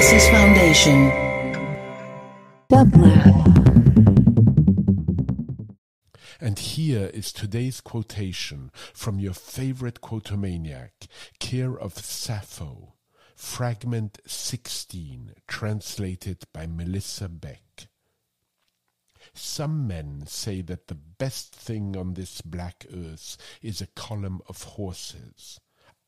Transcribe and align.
Genesis 0.00 0.30
Foundation. 0.30 1.10
And 6.40 6.58
here 6.58 7.10
is 7.12 7.34
today's 7.34 7.82
quotation 7.82 8.70
from 8.94 9.20
your 9.20 9.34
favorite 9.34 10.00
quotomaniac, 10.00 11.06
care 11.38 11.78
of 11.78 11.98
Sappho, 11.98 12.94
fragment 13.36 14.20
16, 14.24 15.34
translated 15.46 16.44
by 16.54 16.66
Melissa 16.66 17.28
Beck. 17.28 17.88
Some 19.34 19.86
men 19.86 20.22
say 20.26 20.62
that 20.62 20.88
the 20.88 20.94
best 20.94 21.54
thing 21.54 21.94
on 21.94 22.14
this 22.14 22.40
black 22.40 22.86
earth 22.90 23.36
is 23.60 23.82
a 23.82 23.86
column 23.88 24.40
of 24.48 24.62
horses. 24.62 25.60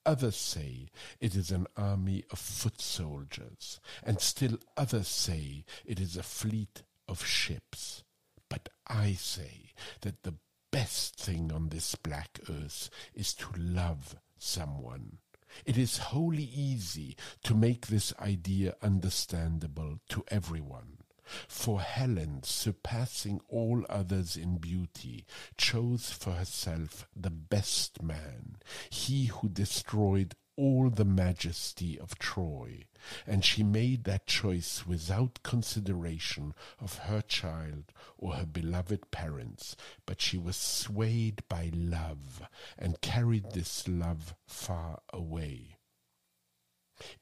Others 0.04 0.36
say 0.36 0.88
it 1.20 1.36
is 1.36 1.50
an 1.52 1.66
army 1.76 2.24
of 2.30 2.38
foot 2.38 2.80
soldiers, 2.80 3.80
and 4.02 4.20
still 4.20 4.58
others 4.76 5.06
say 5.06 5.64
it 5.84 6.00
is 6.00 6.16
a 6.16 6.24
fleet 6.24 6.82
of 7.06 7.24
ships. 7.24 8.02
But 8.48 8.68
I 8.86 9.12
say 9.12 9.70
that 10.00 10.24
the 10.24 10.34
best 10.72 11.16
thing 11.16 11.52
on 11.52 11.68
this 11.68 11.94
black 11.94 12.40
earth 12.50 12.90
is 13.14 13.32
to 13.34 13.48
love 13.56 14.16
someone. 14.38 15.18
It 15.64 15.76
is 15.78 15.98
wholly 15.98 16.44
easy 16.44 17.16
to 17.44 17.54
make 17.54 17.86
this 17.86 18.12
idea 18.18 18.74
understandable 18.82 20.00
to 20.08 20.24
everyone. 20.28 21.01
For 21.48 21.80
Helen, 21.80 22.42
surpassing 22.42 23.40
all 23.48 23.84
others 23.88 24.36
in 24.36 24.58
beauty, 24.58 25.24
chose 25.56 26.10
for 26.10 26.32
herself 26.32 27.06
the 27.14 27.30
best 27.30 28.02
man, 28.02 28.56
he 28.90 29.26
who 29.26 29.48
destroyed 29.48 30.34
all 30.56 30.90
the 30.90 31.04
majesty 31.04 31.98
of 31.98 32.18
Troy, 32.18 32.84
and 33.26 33.44
she 33.44 33.62
made 33.62 34.04
that 34.04 34.26
choice 34.26 34.86
without 34.86 35.42
consideration 35.42 36.54
of 36.78 36.98
her 36.98 37.22
child 37.22 37.92
or 38.18 38.34
her 38.34 38.46
beloved 38.46 39.10
parents, 39.10 39.76
but 40.06 40.20
she 40.20 40.36
was 40.36 40.56
swayed 40.56 41.42
by 41.48 41.70
love 41.74 42.42
and 42.78 43.00
carried 43.00 43.52
this 43.52 43.88
love 43.88 44.34
far 44.46 45.00
away. 45.12 45.41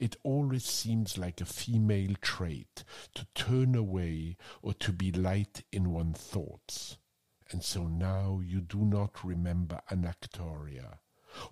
It 0.00 0.16
always 0.22 0.64
seems 0.64 1.18
like 1.18 1.42
a 1.42 1.44
female 1.44 2.14
trait 2.22 2.84
to 3.14 3.26
turn 3.34 3.74
away 3.74 4.38
or 4.62 4.72
to 4.72 4.94
be 4.94 5.12
light 5.12 5.62
in 5.70 5.92
one's 5.92 6.18
thoughts. 6.18 6.96
And 7.50 7.62
so 7.62 7.86
now 7.86 8.40
you 8.42 8.62
do 8.62 8.78
not 8.78 9.22
remember 9.22 9.82
Anactoria, 9.90 11.00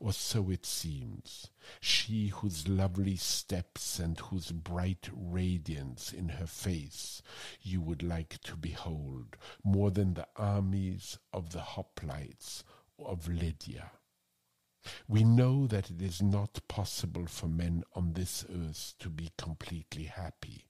or 0.00 0.14
so 0.14 0.48
it 0.48 0.64
seems, 0.64 1.50
she 1.78 2.28
whose 2.28 2.66
lovely 2.66 3.16
steps 3.16 3.98
and 3.98 4.18
whose 4.18 4.50
bright 4.50 5.10
radiance 5.12 6.10
in 6.14 6.30
her 6.30 6.46
face 6.46 7.20
you 7.60 7.82
would 7.82 8.02
like 8.02 8.40
to 8.44 8.56
behold 8.56 9.36
more 9.62 9.90
than 9.90 10.14
the 10.14 10.26
armies 10.36 11.18
of 11.34 11.50
the 11.50 11.60
hoplites 11.60 12.64
of 12.98 13.28
Lydia. 13.28 13.90
We 15.06 15.24
know 15.24 15.66
that 15.66 15.90
it 15.90 16.00
is 16.02 16.22
not 16.22 16.60
possible 16.68 17.26
for 17.26 17.46
men 17.46 17.84
on 17.94 18.12
this 18.12 18.44
earth 18.50 18.94
to 19.00 19.10
be 19.10 19.30
completely 19.36 20.04
happy. 20.04 20.64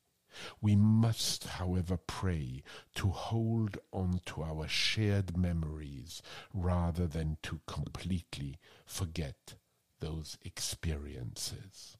We 0.60 0.76
must, 0.76 1.44
however, 1.44 1.96
pray 1.96 2.62
to 2.96 3.08
hold 3.08 3.78
on 3.92 4.20
to 4.26 4.42
our 4.42 4.68
shared 4.68 5.36
memories 5.36 6.22
rather 6.52 7.06
than 7.06 7.38
to 7.42 7.60
completely 7.66 8.58
forget 8.86 9.54
those 10.00 10.38
experiences. 10.44 11.96